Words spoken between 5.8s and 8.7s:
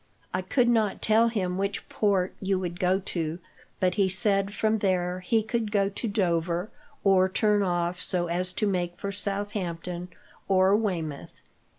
to Dover, or turn off so as to